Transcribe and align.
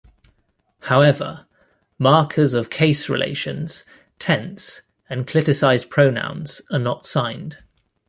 However, 0.79 1.45
markers 1.99 2.55
of 2.55 2.71
case 2.71 3.07
relations, 3.07 3.83
tense, 4.17 4.81
and 5.11 5.27
cliticised 5.27 5.89
pronouns 5.89 6.59
are 6.71 6.79
not 6.79 7.05
signed. 7.05 7.59